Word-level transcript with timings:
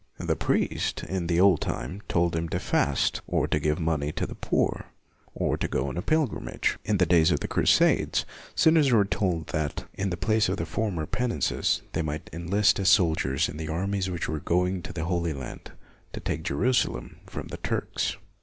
The 0.17 0.35
priest, 0.35 1.03
in 1.03 1.27
the 1.27 1.39
old 1.39 1.61
time, 1.61 2.01
told 2.07 2.35
him 2.35 2.49
to 2.49 2.59
fast, 2.59 3.21
or 3.27 3.47
to 3.47 3.59
give 3.59 3.79
money 3.79 4.11
to 4.13 4.25
the 4.25 4.33
poor, 4.33 4.85
or 5.35 5.57
to 5.57 5.67
go 5.67 5.89
on 5.89 5.95
a 5.95 6.01
pilgrim 6.01 6.49
age. 6.49 6.79
In 6.83 6.97
the 6.97 7.05
days 7.05 7.29
of 7.29 7.39
the 7.41 7.47
crusades, 7.47 8.25
sinners 8.55 8.91
were 8.91 9.05
told 9.05 9.49
that, 9.49 9.85
in 9.93 10.09
the 10.09 10.17
place 10.17 10.49
of 10.49 10.57
the 10.57 10.65
former 10.65 11.05
penances, 11.05 11.83
they 11.93 12.01
might 12.01 12.31
enlist 12.33 12.79
as 12.79 12.89
soldiers 12.89 13.47
in 13.47 13.57
the 13.57 13.67
armies 13.69 14.09
which 14.09 14.27
were 14.27 14.39
going 14.39 14.81
to 14.81 14.91
the 14.91 15.05
Holy 15.05 15.33
Land 15.33 15.71
to 16.13 16.19
take 16.19 16.41
Jerusalem 16.41 17.17
from 17.27 17.49
the 17.49 17.57
Turks. 17.57 18.17